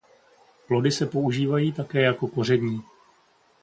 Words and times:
Plody 0.67 0.91
se 0.91 1.05
používají 1.05 1.71
také 1.71 2.01
jako 2.01 2.27
koření. 2.27 2.81